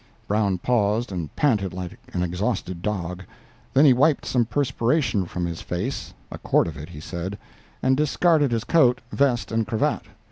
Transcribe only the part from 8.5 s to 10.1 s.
his coat, vest and cravat.